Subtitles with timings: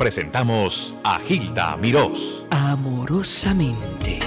[0.00, 2.42] presentamos a Gilda Mirós.
[2.48, 4.18] Amorosamente.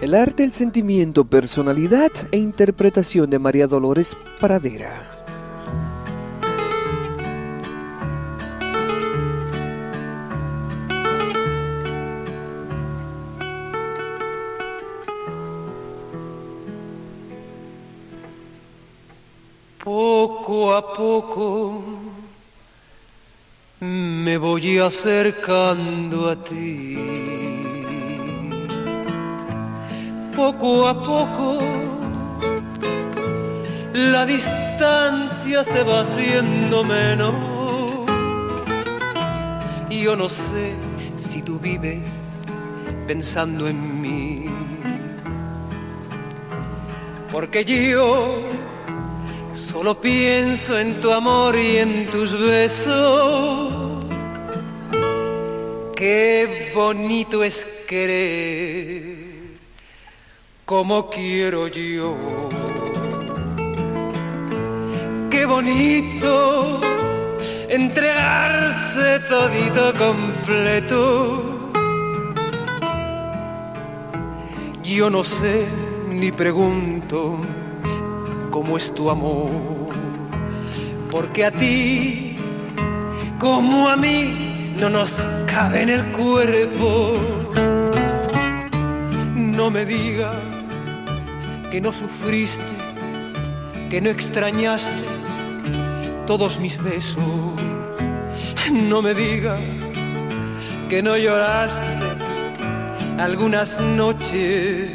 [0.00, 5.19] El arte, el sentimiento, personalidad e interpretación de María Dolores Pradera.
[20.80, 21.82] A poco
[23.80, 26.96] me voy acercando a ti.
[30.34, 31.58] Poco a poco
[33.92, 37.34] la distancia se va haciendo menos.
[39.90, 40.66] Yo no sé
[41.16, 42.08] si tú vives
[43.06, 44.46] pensando en mí.
[47.30, 48.59] Porque yo
[49.70, 54.04] Solo pienso en tu amor y en tus besos.
[55.94, 59.30] Qué bonito es querer
[60.64, 62.16] como quiero yo.
[65.30, 66.80] Qué bonito
[67.68, 71.70] entregarse todito completo.
[74.82, 75.64] Yo no sé
[76.08, 77.38] ni pregunto
[78.60, 79.48] cómo es tu amor,
[81.10, 82.36] porque a ti
[83.38, 85.10] como a mí no nos
[85.46, 87.14] cabe en el cuerpo.
[89.34, 90.36] No me digas
[91.70, 92.60] que no sufriste,
[93.88, 95.06] que no extrañaste
[96.26, 97.16] todos mis besos.
[98.70, 99.58] No me digas
[100.90, 102.08] que no lloraste
[103.16, 104.90] algunas noches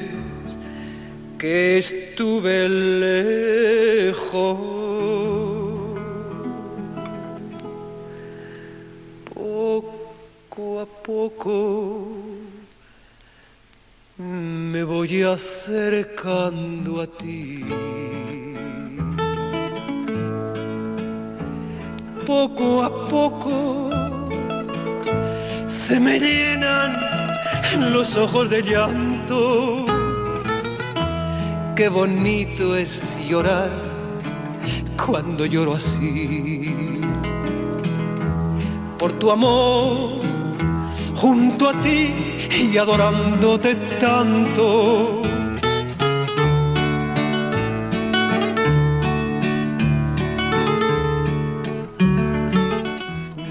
[1.40, 2.70] que estuve
[3.02, 4.58] lejos.
[9.34, 12.08] Poco a poco
[14.18, 17.66] me voy acercando a ti.
[22.26, 23.90] Poco a poco
[25.68, 26.96] se me llenan
[27.92, 29.95] los ojos de llanto
[31.76, 32.90] qué bonito es
[33.28, 33.70] llorar
[35.06, 37.02] cuando lloro así.
[38.98, 40.22] Por tu amor,
[41.16, 42.14] junto a ti
[42.72, 45.22] y adorándote tanto.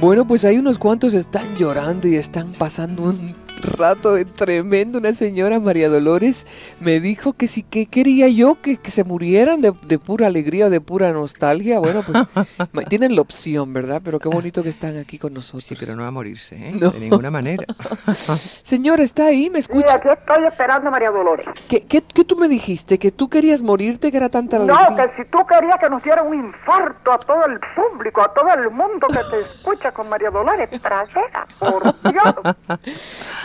[0.00, 4.98] Bueno, pues hay unos cuantos están llorando y están pasando un rato tremendo.
[4.98, 6.46] Una señora, María Dolores,
[6.80, 10.80] me dijo que si que quería yo que, se murieran de, pura alegría o de
[10.80, 11.78] pura nostalgia.
[11.78, 14.00] Bueno, pues tienen la opción, ¿verdad?
[14.04, 15.64] Pero qué bonito que están aquí con nosotros.
[15.64, 16.72] Sí, pero no va a morirse, ¿eh?
[16.74, 17.64] De ninguna manera.
[18.62, 19.50] señora, ¿está ahí?
[19.50, 19.88] ¿Me escucha?
[19.88, 21.46] Sí, aquí estoy esperando a María Dolores.
[21.68, 22.98] ¿Qué, qué, tú me dijiste?
[22.98, 24.88] ¿Que tú querías morirte, que era tanta alegría?
[24.90, 28.32] No, que si tú querías que nos diera un infarto a todo el público, a
[28.32, 32.34] todo el mundo que te escucha con María Dolores, trasera, por Dios.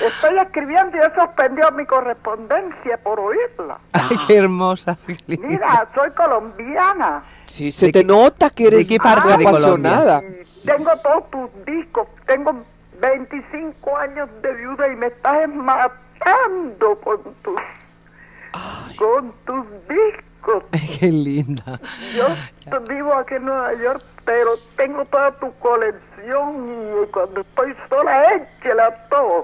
[0.10, 3.80] Estoy escribiendo y he suspendido mi correspondencia por oírla.
[3.94, 4.98] Ay, qué hermosa.
[5.28, 7.24] Mira, soy colombiana.
[7.46, 10.22] Sí, se te nota que eres ¿De parte apasionada.
[10.66, 12.64] Tengo todos tus discos, tengo
[13.00, 17.62] 25 años de viuda y me estás matando con tus,
[18.98, 20.29] con tus discos.
[21.00, 21.80] Qué linda.
[22.14, 28.34] Yo vivo aquí en Nueva York, pero tengo toda tu colección y cuando estoy sola,
[28.34, 29.44] échela todo.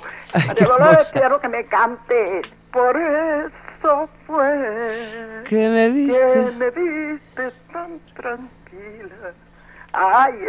[0.60, 2.42] Dolores, quiero que me cante.
[2.72, 9.34] Por eso fue que me viste, que me viste tan tranquila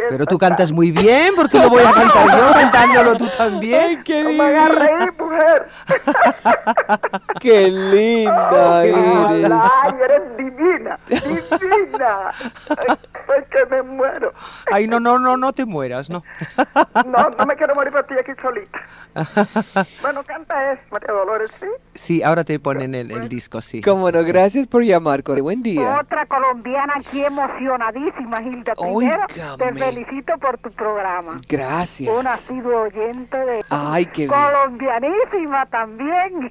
[0.09, 3.81] pero tú cantas muy bien, porque lo voy a cantar yo cantándolo tú también?
[3.81, 5.69] Ay, qué no me agarré, mujer.
[7.39, 9.51] qué linda eres.
[9.51, 12.31] Ay, eres divina, divina.
[12.69, 14.33] Ay, que me muero.
[14.71, 16.23] Ay, no, no, no, no te mueras, no.
[17.05, 18.79] no, no me quiero morir por ti aquí solita.
[20.01, 21.65] bueno, canta es, María Dolores, ¿sí?
[21.95, 23.81] Sí, ahora te ponen el, el disco, sí.
[23.81, 25.41] Cómo no, gracias por llamar, Core.
[25.41, 25.99] Buen día.
[25.99, 28.75] Otra colombiana aquí emocionadísima, Gilda.
[28.75, 29.25] Primero,
[29.57, 31.37] te felicito por tu programa.
[31.49, 32.13] Gracias.
[32.13, 35.26] Un asiduo oyente de Ay, qué colombianísima
[35.69, 36.49] también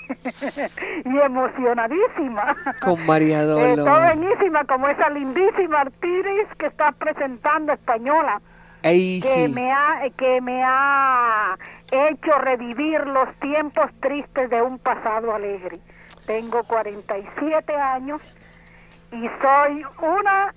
[1.05, 2.56] y emocionadísima.
[2.81, 3.78] Con María Dolores.
[3.78, 6.06] Está buenísima como esa lindísima artista
[6.58, 8.40] que estás presentando española.
[8.82, 11.56] Que me ha que me ha
[11.90, 15.78] hecho revivir los tiempos tristes de un pasado alegre.
[16.26, 18.20] Tengo 47 años
[19.12, 20.55] y soy una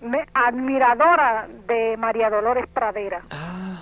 [0.00, 3.22] me- admiradora de María Dolores Pradera.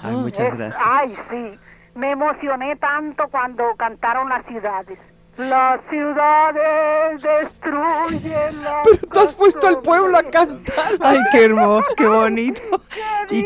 [0.05, 0.83] Ay, muchas Es- gracias.
[0.85, 1.59] Ay, sí.
[1.97, 4.99] Me emocioné tanto cuando cantaron las ciudades.
[5.39, 10.95] Las ciudades destruyen las Pero tú has puesto al pueblo a cantar.
[11.01, 12.63] Ay, qué hermoso, qué bonito.
[13.29, 13.45] Y,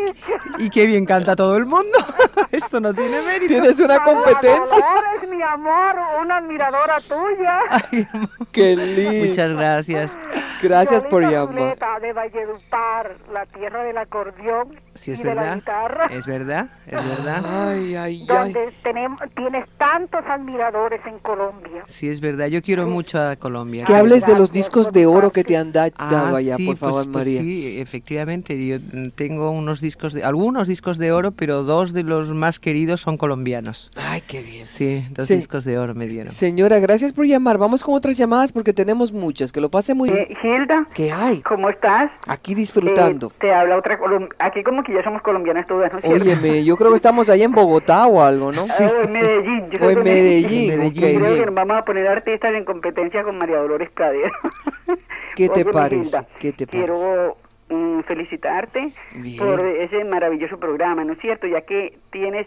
[0.58, 1.98] y qué bien canta todo el mundo.
[2.52, 3.54] Esto no tiene mérito.
[3.54, 4.76] Tienes una competencia.
[4.76, 7.60] Dolores, mi amor, una admiradora tuya.
[7.70, 8.06] Ay,
[8.52, 9.26] Qué lindo.
[9.28, 10.18] muchas gracias.
[10.62, 11.78] Gracias por llamar.
[12.02, 15.56] De Valledupar, la tierra del acordeón Sí, es y de la verdad.
[15.56, 16.06] guitarra.
[16.06, 17.42] Es verdad, es verdad.
[17.44, 18.26] Ay, ay, ay.
[18.26, 21.82] donde tenemos, tienes tantos admiradores en Colombia.
[21.86, 22.46] Sí, es verdad.
[22.48, 23.84] Yo quiero mucho a Colombia.
[23.84, 26.56] Que Ay, hables de los discos de oro que te han da- dado Ah, allá,
[26.56, 27.40] sí, por favor, pues- pues María.
[27.42, 28.66] sí, efectivamente.
[28.66, 32.58] Yo mm, tengo unos discos de, algunos discos de oro, pero dos de los más
[32.58, 33.90] queridos son colombianos.
[33.96, 34.66] Ay, qué bien.
[34.66, 35.36] Sí, dos Sí.
[35.36, 36.32] discos de oro me dieron.
[36.32, 37.58] Señora, gracias por llamar.
[37.58, 39.52] Vamos con otras llamadas porque tenemos muchas.
[39.52, 40.26] Que lo pase muy bien.
[40.30, 41.40] Eh, Gilda, ¿Qué hay?
[41.42, 42.10] ¿cómo estás?
[42.26, 43.28] Aquí disfrutando.
[43.28, 43.98] Eh, te habla otra
[44.38, 45.98] Aquí como que ya somos colombianas todas, ¿no?
[46.08, 48.66] Óyeme, yo creo que estamos allá en Bogotá o algo, ¿no?
[48.68, 49.70] Ah, en Medellín.
[49.70, 51.20] yo O en Medellín, Medellín.
[51.20, 54.32] Creo que nos vamos a poner artistas en competencia con María Dolores Pradera.
[55.36, 56.02] ¿Qué te parece?
[56.02, 57.36] Gilda, ¿Qué te Quiero
[57.68, 59.38] mm, felicitarte Bien.
[59.38, 61.46] por ese maravilloso programa, ¿no es cierto?
[61.46, 62.46] Ya que tienes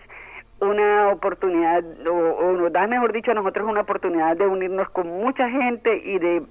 [0.59, 5.07] una oportunidad, o, o nos da, mejor dicho, a nosotros una oportunidad de unirnos con
[5.07, 6.44] mucha gente y de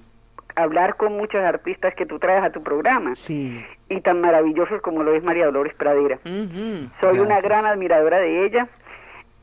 [0.55, 3.63] hablar con muchos artistas que tú traes a tu programa Sí.
[3.89, 6.19] y tan maravillosos como lo es María Dolores Pradera.
[6.25, 6.89] Ujú.
[7.01, 8.67] Soy una gran admiradora de ella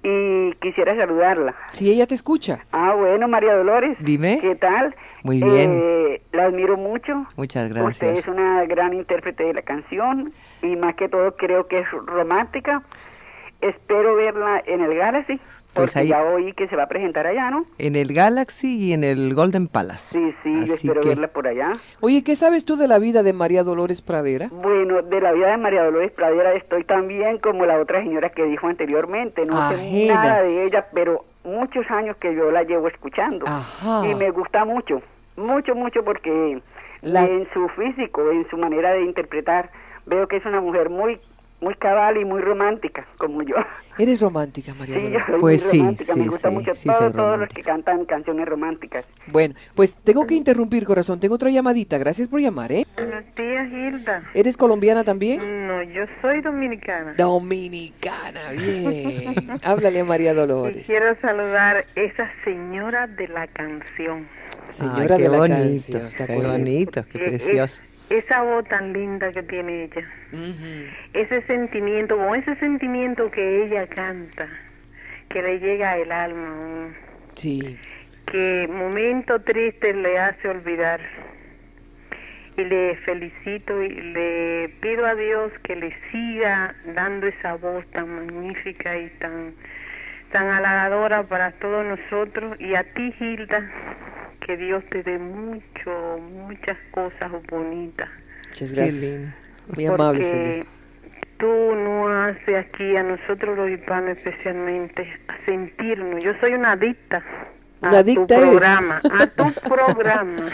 [0.03, 1.55] y quisiera saludarla.
[1.73, 2.61] Sí, ella te escucha.
[2.73, 3.97] Ah, bueno, María Dolores.
[4.01, 4.39] Dime.
[4.41, 4.95] ¿Qué tal?
[5.23, 5.79] Muy bien.
[5.83, 7.27] Eh, la admiro mucho.
[7.37, 8.19] Muchas Usted gracias.
[8.19, 12.83] es una gran intérprete de la canción y más que todo creo que es romántica.
[13.61, 15.39] Espero verla en el Galaxy,
[15.75, 17.65] Pues ahí- ya oí que se va a presentar allá, ¿no?
[17.79, 20.19] En el Galaxy y en el Golden Palace.
[20.19, 21.73] Sí, sí, yo Así espero que- verla por allá.
[22.01, 24.49] Oye, ¿qué sabes tú de la vida de María Dolores Pradera?
[24.51, 28.31] Bueno, de la vida de María Dolores Pradera estoy tan bien como la otra señora
[28.31, 29.47] que dijo anteriormente.
[29.47, 30.15] No sé Ajena.
[30.15, 33.47] nada de ella, pero muchos años que yo la llevo escuchando.
[33.47, 34.07] Ajá.
[34.07, 35.01] Y me gusta mucho,
[35.37, 36.61] mucho, mucho porque
[37.03, 39.71] La- en su físico, en su manera de interpretar,
[40.05, 41.19] veo que es una mujer muy
[41.61, 43.55] muy cabal y muy romántica, como yo.
[43.99, 45.27] Eres romántica, María Sí, yo Dolores.
[45.27, 47.63] soy Pues muy sí, romántica, me sí, gusta sí, mucho sí todo- todos los que
[47.63, 49.07] cantan canciones románticas.
[49.27, 51.21] Bueno, pues tengo que interrumpir, corazón.
[51.21, 51.99] Tengo otra llamadita.
[51.99, 52.87] Gracias por llamar, ¿eh?
[52.97, 54.23] Buenos días, Hilda.
[54.33, 55.67] ¿Eres colombiana también?
[55.67, 57.13] No, yo soy dominicana.
[57.15, 59.35] Dominicana, bien.
[59.63, 60.87] Háblale a María Y Dolores.
[60.87, 64.27] quiero saludar a esa señora de la canción.
[64.71, 65.55] Señora Ay, de qué la bonito,
[65.93, 66.07] canción.
[66.07, 67.81] Está qué bonito, qué Eh, eh, precioso.
[68.11, 70.07] Esa voz tan linda que tiene ella.
[71.15, 74.49] Ese sentimiento, con ese sentimiento que ella canta,
[75.29, 76.89] que le llega al alma,
[77.35, 77.79] Sí.
[78.27, 81.01] que momento triste le hace olvidar.
[82.57, 88.09] Y le felicito y le pido a Dios que le siga dando esa voz tan
[88.15, 89.55] magnífica y tan
[90.33, 93.69] tan halagadora para todos nosotros y a ti Hilda
[94.51, 98.09] que Dios te dé mucho muchas cosas bonitas
[98.49, 99.17] Muchas gracias.
[99.69, 100.67] Muy amable, porque señor.
[101.39, 107.23] tú no haces aquí a nosotros los hispanos especialmente a sentirnos yo soy una adicta
[107.83, 108.29] a tu eres.
[108.29, 110.49] programa a tu programa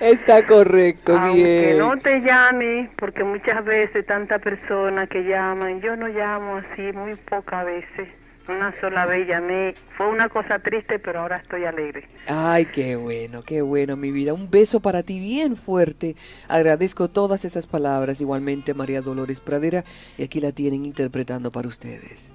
[0.00, 1.78] Está correcto, aunque bien.
[1.78, 7.16] no te llame porque muchas veces tanta persona que llaman yo no llamo así muy
[7.16, 8.08] pocas veces
[8.48, 13.42] una sola vez llamé fue una cosa triste pero ahora estoy alegre Ay, qué bueno,
[13.42, 14.32] qué bueno, mi vida.
[14.32, 16.14] Un beso para ti bien fuerte.
[16.48, 18.20] Agradezco todas esas palabras.
[18.20, 19.84] Igualmente, María Dolores Pradera.
[20.16, 22.32] Y aquí la tienen interpretando para ustedes.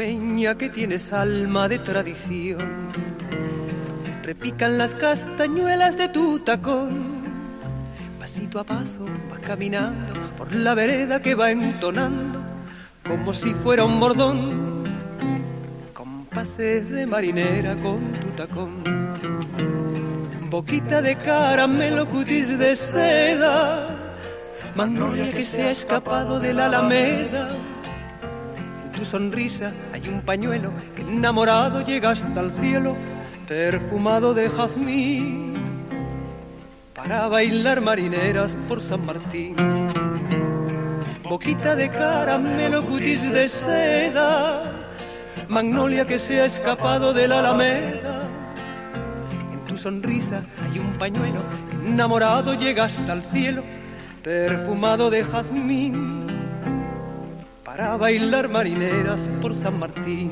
[0.00, 2.88] limeña que tienes alma de tradición.
[4.22, 7.09] Repican las castañuelas de tu tacón.
[8.50, 12.42] Pasito a paso vas caminando por la vereda que va entonando
[13.06, 14.82] como si fuera un bordón.
[15.92, 18.82] Compases de marinera con tu tacón.
[20.50, 23.86] Boquita de caramelo, cutis de seda.
[24.74, 27.56] Magnolia que se ha escapado de la alameda
[28.84, 32.96] en tu sonrisa hay un pañuelo que enamorado llega hasta el cielo,
[33.46, 35.49] perfumado de jazmín,
[37.02, 39.56] para bailar marineras por San Martín.
[41.24, 44.86] Boquita de caramelo, cutis de seda,
[45.48, 48.28] magnolia que se ha escapado de la alameda.
[49.52, 51.42] En tu sonrisa hay un pañuelo
[51.86, 53.64] enamorado llega hasta el cielo,
[54.22, 56.26] perfumado de jazmín
[57.64, 60.30] para bailar marineras por San Martín.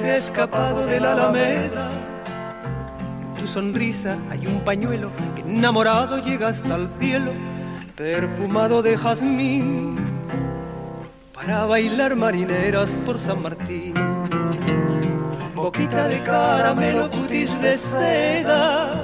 [0.00, 1.90] Se ha escapado de la alameda.
[3.38, 7.32] Tu sonrisa hay un pañuelo que enamorado llega hasta el cielo,
[7.96, 9.98] perfumado de jazmín,
[11.34, 13.92] para bailar marineras por San Martín.
[15.54, 18.94] Boquita de caramelo, cutis de seda,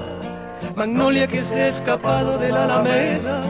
[0.75, 3.43] magnolia que se ha escapado de la alameda.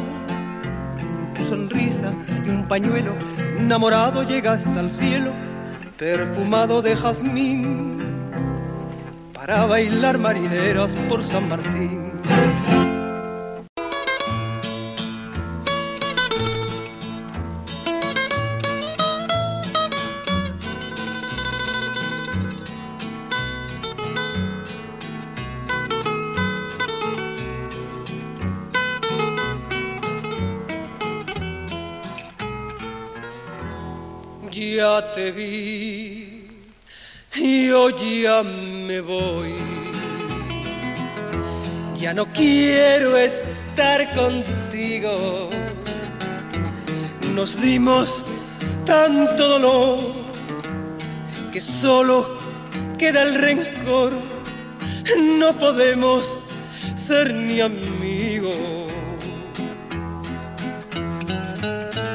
[1.37, 2.13] Tu sonrisa
[2.45, 3.13] y un pañuelo
[3.57, 5.46] enamorado llega hasta el cielo,
[5.99, 7.99] perfumado de jazmín,
[9.33, 12.13] para bailar marineras por San Martín.
[34.57, 36.49] Ya te vi,
[37.35, 39.53] yo ya me voy.
[41.95, 45.51] Ya no quiero estar contigo.
[47.35, 48.25] Nos dimos
[48.87, 49.99] tanto dolor
[51.53, 52.39] que solo
[52.97, 54.13] queda el rencor.
[55.39, 56.43] No podemos
[56.95, 58.57] ser ni amigos.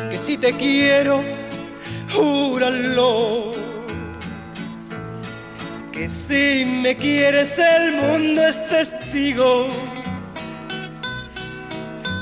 [0.10, 1.41] Que si te quiero,
[2.14, 3.54] júralo.
[5.92, 9.68] Que si me quieres el mundo es testigo.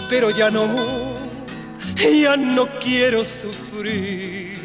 [0.09, 0.65] Pero ya no,
[1.95, 4.57] ya no quiero sufrir.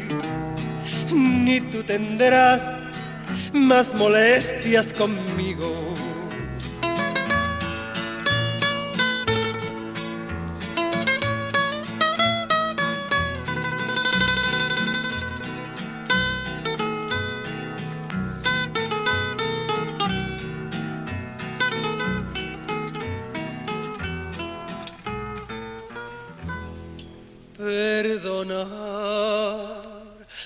[1.11, 2.61] Ni tú tendrás
[3.53, 5.93] más molestias conmigo.
[27.57, 28.67] Perdonar,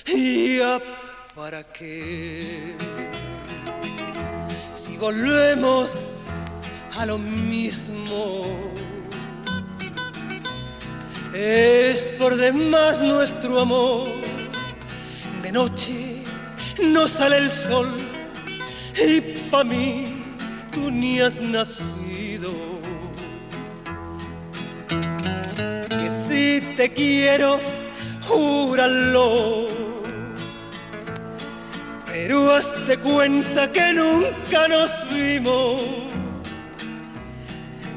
[0.05, 0.79] ya
[1.35, 2.75] para qué.
[4.75, 5.91] Si volvemos
[6.95, 8.71] a lo mismo,
[11.33, 14.07] es por demás nuestro amor.
[15.41, 16.23] De noche
[16.83, 17.89] no sale el sol
[18.95, 20.23] y pa' mí
[20.71, 21.98] tú ni has nacido.
[26.61, 27.59] Te quiero,
[28.27, 29.67] júralo.
[32.05, 35.81] Pero hazte cuenta que nunca nos vimos.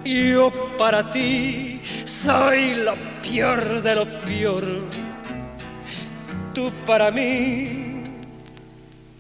[0.05, 4.65] Yo para ti soy lo peor de lo peor.
[6.55, 8.03] Tú para mí,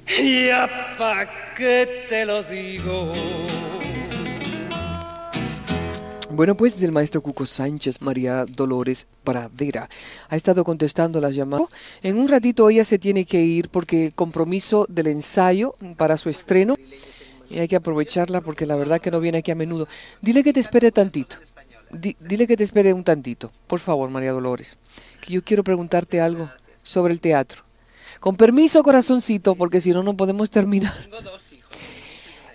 [0.06, 3.12] ya pa' qué te lo digo.
[6.34, 9.88] Bueno, pues del maestro Cuco Sánchez, María Dolores Pradera.
[10.28, 11.68] Ha estado contestando las llamadas.
[12.02, 16.76] En un ratito ella se tiene que ir porque compromiso del ensayo para su estreno.
[17.50, 19.86] Y hay que aprovecharla porque la verdad que no viene aquí a menudo.
[20.22, 21.36] Dile que te espere tantito.
[21.90, 23.52] Di- dile que te espere un tantito.
[23.66, 24.78] Por favor, María Dolores.
[25.20, 26.48] Que yo quiero preguntarte algo
[26.82, 27.62] sobre el teatro.
[28.20, 30.94] Con permiso, corazoncito, porque si no, no podemos terminar.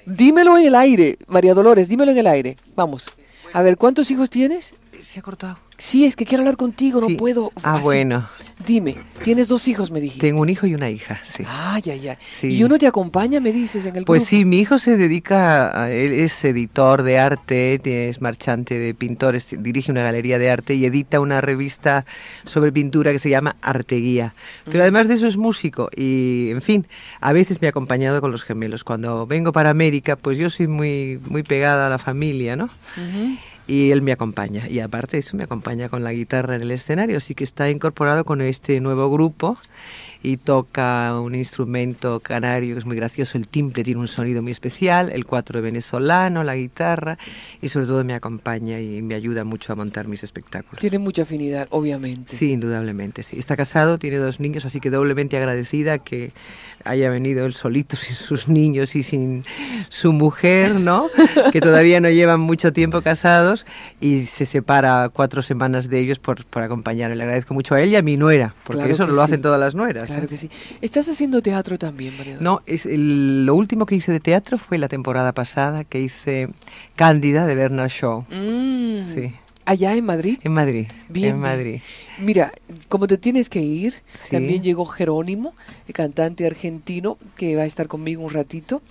[0.08, 2.56] Dímelo en el aire, María Dolores, dímelo en el aire.
[2.76, 3.06] Vamos.
[3.54, 4.76] A ver, ¿cuántos hijos tienes?
[5.00, 5.58] Se ha cortado.
[5.78, 7.12] Sí, es que quiero hablar contigo, Sí.
[7.14, 7.52] no puedo.
[7.64, 7.84] Ah, así.
[7.84, 8.28] bueno.
[8.66, 10.26] Dime, tienes dos hijos, me dijiste.
[10.28, 11.44] Tengo un hijo y una hija, sí.
[11.46, 12.18] Ay, ay, ay.
[12.20, 12.48] Sí.
[12.48, 14.30] ¿Y uno te acompaña, me dices, en el Pues grupo?
[14.30, 19.46] sí, mi hijo se dedica, a- él es editor de arte, es marchante de pintores,
[19.60, 22.06] dirige una galería de arte y edita una revista
[22.46, 24.34] sobre pintura que se llama Arteguía.
[24.66, 26.88] Pero además de eso es músico y, en fin,
[27.22, 28.84] a veces me ha acompañado con los gemelos.
[28.84, 32.66] Cuando vengo para América, pues yo soy muy, muy pegada a la familia, ¿no?
[32.66, 33.38] Ujú.
[33.68, 34.70] Y él me acompaña.
[34.70, 37.18] Y aparte de eso, me acompaña con la guitarra en el escenario.
[37.18, 39.58] Así que está incorporado con este nuevo grupo
[40.24, 43.38] y toca un instrumento canario que es muy gracioso.
[43.38, 47.18] El timbre tiene un sonido muy especial, el cuatro venezolano, la guitarra
[47.62, 50.80] y sobre todo me acompaña y me ayuda mucho a montar mis espectáculos.
[50.80, 52.36] Tiene mucha afinidad, obviamente.
[52.36, 53.40] Sí, indudablemente, sí.
[53.40, 56.32] Está casado, tiene dos niños, así que doblemente agradecida que
[56.84, 59.46] haya venido él solito sin sus niños y sin
[59.90, 61.06] su mujer, ¿no?
[61.52, 63.57] que todavía no llevan mucho tiempo casados
[64.02, 67.16] y se separa cuatro semanas de ellos por, por acompañarme.
[67.16, 69.20] Le agradezco mucho a él y a mi nuera, porque Claro eso lo sí.
[69.22, 70.10] hacen todas las nueras.
[70.10, 70.14] ¿eh?
[70.14, 70.50] Claro que sí.
[70.82, 72.38] ¿Estás haciendo teatro también, María?
[72.40, 76.50] No, es el- lo último que hice de teatro fue la temporada pasada que hice
[76.96, 78.26] Cándida de Bernard Shaw.
[78.30, 79.34] Mm, Sí.
[79.66, 80.40] allá en Madrid.
[80.44, 81.38] En Madrid, Bien, en bien.
[81.40, 81.82] Madrid.
[82.20, 82.52] Mira,
[82.90, 84.00] como te tienes que ir, Sí.
[84.32, 85.54] también llegó Jerónimo,
[85.88, 88.82] el cantante argentino, que va a estar conmigo un ratito.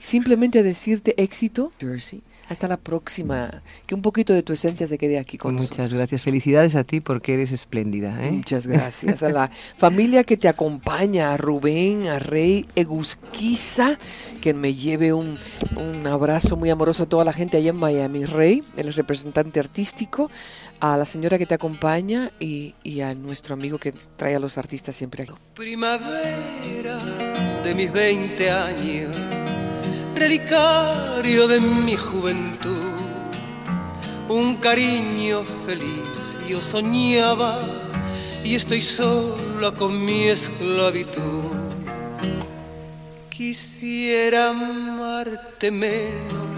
[0.00, 2.22] Simplemente a decirte éxito, Jersey.
[2.52, 3.62] Hasta la próxima.
[3.86, 5.94] Que un poquito de tu esencia se quede aquí con Muchas nosotros.
[5.94, 6.22] gracias.
[6.22, 8.22] Felicidades a ti porque eres espléndida.
[8.22, 8.30] ¿eh?
[8.30, 13.98] Muchas gracias a la familia que te acompaña, a Rubén, a Rey, Egusquiza,
[14.42, 15.38] que me lleve un,
[15.76, 18.24] un abrazo muy amoroso a toda la gente allá en Miami.
[18.26, 20.30] Rey, el representante artístico,
[20.80, 24.58] a la señora que te acompaña y, y a nuestro amigo que trae a los
[24.58, 25.32] artistas siempre aquí.
[25.54, 26.98] Primavera
[27.64, 29.16] de mis 20 años,
[30.22, 32.94] relicario de mi juventud,
[34.28, 36.16] un cariño feliz
[36.48, 37.58] yo soñaba
[38.44, 41.50] y estoy sola con mi esclavitud.
[43.30, 46.52] Quisiera amarte menos,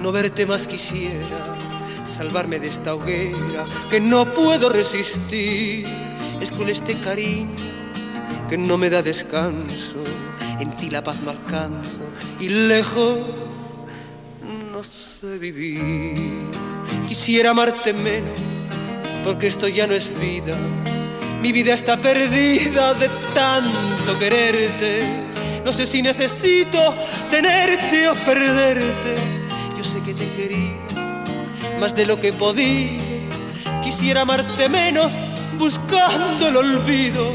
[0.00, 1.40] no verte más quisiera,
[2.06, 5.86] salvarme de esta hoguera que no puedo resistir.
[6.40, 7.50] Es con este cariño
[8.48, 10.01] que no me da descanso,
[10.62, 12.02] en ti la paz no alcanzo
[12.38, 13.18] y lejos
[14.72, 16.14] no sé vivir.
[17.08, 18.38] Quisiera amarte menos,
[19.24, 20.56] porque esto ya no es vida.
[21.42, 25.02] Mi vida está perdida de tanto quererte.
[25.64, 26.94] No sé si necesito
[27.30, 29.16] tenerte o perderte.
[29.76, 30.82] Yo sé que te he querido
[31.80, 33.02] más de lo que podido.
[33.82, 35.12] Quisiera amarte menos
[35.58, 37.34] buscando el olvido.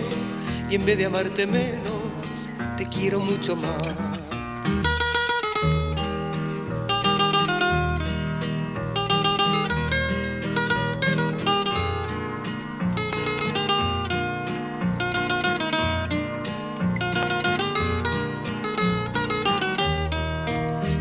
[0.70, 1.97] Y en vez de amarte menos,
[2.78, 3.82] te quiero mucho más.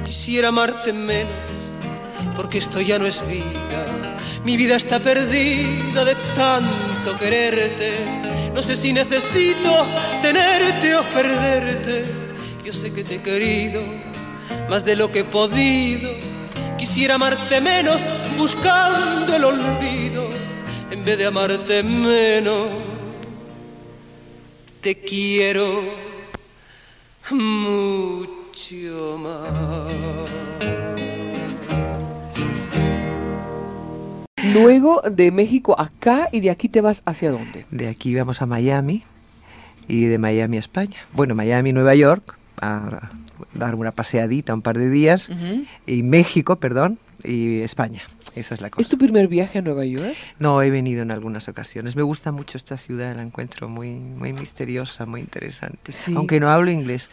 [0.05, 1.31] Quisiera amarte menos,
[2.35, 4.17] porque esto ya no es vida.
[4.45, 8.36] Mi vida está perdida de tanto quererte.
[8.57, 9.87] No sé si necesito
[10.23, 12.07] tenerte o perderte.
[12.65, 13.83] Yo sé que te he querido
[14.71, 16.13] más de lo que he podido.
[16.79, 18.01] Quisiera amarte menos
[18.39, 20.31] buscando el olvido.
[20.91, 22.71] En vez de amarte menos,
[24.81, 25.83] te quiero
[27.31, 30.36] mucho más.
[34.53, 37.67] Luego de México acá y de aquí te vas hacia dónde?
[37.71, 39.05] De aquí vamos a Miami
[39.89, 40.97] y de Miami a España.
[41.13, 43.11] Bueno, Miami, Nueva York, a
[43.55, 45.29] dar una paseadita un par de días.
[45.87, 48.03] Y México, perdón, y España.
[48.35, 48.83] Esa es la cosa.
[48.83, 50.15] ¿Es tu primer viaje a Nueva York?
[50.39, 51.97] No, he venido en algunas ocasiones.
[51.97, 55.93] Me gusta mucho esta ciudad, la encuentro muy, muy misteriosa, muy interesante.
[55.93, 56.15] Sí.
[56.15, 57.09] Aunque no hablo inglés.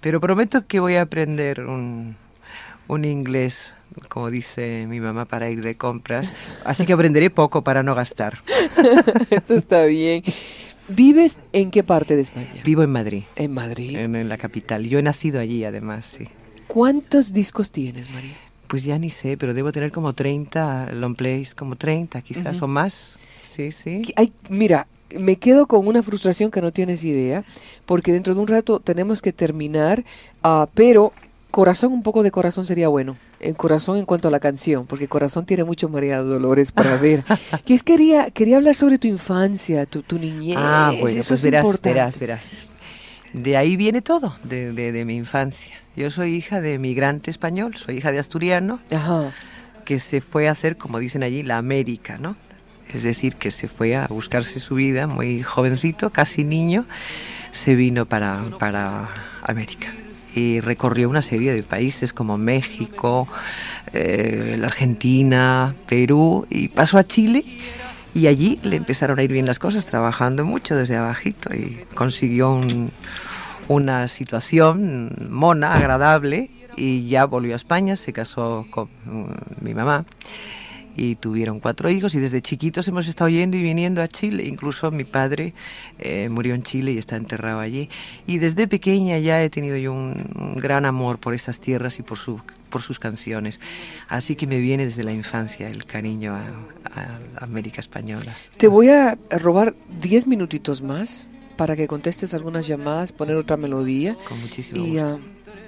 [0.00, 2.16] Pero prometo que voy a aprender un,
[2.88, 3.72] un inglés,
[4.08, 6.30] como dice mi mamá, para ir de compras.
[6.64, 8.38] Así que aprenderé poco para no gastar.
[9.30, 10.22] Esto está bien.
[10.88, 12.62] ¿Vives en qué parte de España?
[12.64, 13.96] Vivo en Madrid, En Madrid.
[13.98, 14.84] en, en la capital.
[14.86, 16.28] Yo he nacido allí, además, sí.
[16.66, 18.36] ¿Cuántos discos tienes, María?
[18.68, 22.64] Pues ya ni sé, pero debo tener como 30 long plays, como 30 quizás, Ujú.
[22.66, 23.16] o más.
[23.42, 24.02] Sí, sí.
[24.16, 24.86] Hay- mira,
[25.18, 27.44] me quedo con una frustración que no tienes idea,
[27.86, 30.04] porque dentro de un rato tenemos que terminar,
[30.42, 31.12] ah, pero
[31.50, 33.16] corazón, un poco de corazón sería bueno.
[33.44, 37.24] En corazón en cuanto a la canción, porque corazón tiene mucho María Dolores para ver.
[37.64, 40.56] que es quería quería hablar sobre tu infancia, tu, tu niñez.
[40.58, 41.94] Ah, bueno, eso pues es verás, importante.
[41.98, 42.50] verás, verás.
[43.32, 45.74] De ahí viene todo, de, de- de mi infancia.
[45.96, 49.32] Yo soy hija de migrante español, soy hija de asturiano, Ajá.
[49.84, 52.36] que se fue a hacer, como dicen allí, la América, ¿no?
[52.92, 56.86] Es decir, que se fue a buscarse su vida muy jovencito, casi niño,
[57.52, 59.08] se vino para, para
[59.42, 59.92] América.
[60.34, 63.28] Y recorrió una serie de países como México,
[63.92, 67.44] eh, la Argentina, Perú, y pasó a Chile.
[68.14, 72.52] Y allí le empezaron a ir bien las cosas, trabajando mucho desde abajito y consiguió
[72.52, 72.90] un-
[73.68, 79.24] una situación mona, agradable, y ya volvió a España, se casó con mm,
[79.64, 80.04] mi mamá
[80.96, 84.44] y tuvieron cuatro hijos y desde chiquitos hemos estado yendo y viniendo a Chile.
[84.46, 85.54] Incluso mi padre
[85.98, 87.88] eh, murió en Chile y está enterrado allí.
[88.26, 92.02] Y desde pequeña ya he tenido yo un, un gran amor por estas tierras y
[92.02, 93.60] por, su, por sus canciones.
[94.08, 96.46] Así que me viene desde la infancia el cariño a,
[96.94, 98.32] a América Española.
[98.56, 104.16] Te voy a robar 10 minutitos más para que contestes algunas llamadas, poner otra melodía.
[104.28, 105.04] Con muchísimo Y gusto.
[105.04, 105.18] ah,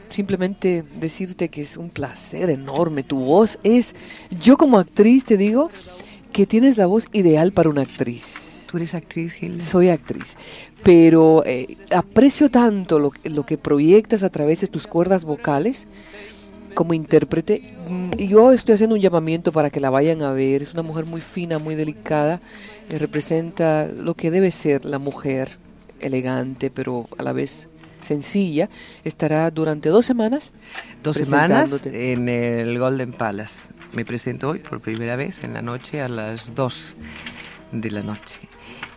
[0.09, 3.03] simplemente decirte que es un placer enorme.
[3.03, 3.95] Tu voz es,
[4.40, 5.71] yo como actriz te digo
[6.33, 8.66] que tienes la voz ideal para una actriz.
[8.71, 9.64] ¿Tú eres actriz, Gilda?
[9.64, 10.37] Soy actriz,
[10.83, 15.87] pero eh, aprecio tanto lo, lo que proyectas a través de tus cuerdas vocales
[16.77, 17.75] como intérprete.
[17.88, 20.62] Mm, y yo estoy haciendo un llamamiento para que la vayan a ver.
[20.62, 22.40] Es una mujer muy fina, muy delicada,
[22.88, 25.59] que representa lo que debe ser la mujer,
[25.99, 27.69] elegante, pero a la vez
[28.07, 28.71] sencilla.
[29.05, 30.55] Estará durante dos semanas.
[31.03, 33.71] Dos semanas en el Golden Palace.
[33.92, 36.95] Me presento hoy por primera vez en la noche a las dos
[37.73, 38.38] de la noche.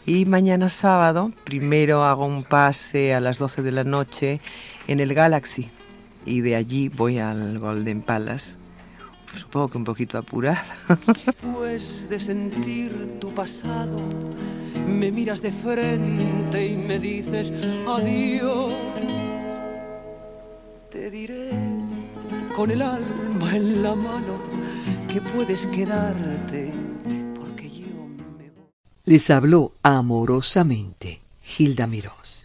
[0.05, 4.39] Y mañana sábado, primero hago un pase a las 12 de la noche
[4.87, 5.69] en el Galaxy
[6.25, 8.55] y de allí voy al Golden Palace.
[9.35, 10.65] Supongo que un poquito apurada.
[11.25, 13.99] Después de sentir tu pasado,
[14.89, 17.51] me miras de frente y me dices
[17.87, 18.73] adiós.
[20.91, 21.51] Te diré
[22.55, 24.39] con el alma en la mano
[25.07, 26.71] que puedes quedarte
[29.09, 31.19] les habló amorosamente
[31.57, 32.38] Hilda Mirós.